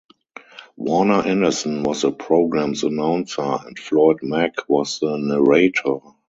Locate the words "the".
2.01-2.11, 4.99-5.15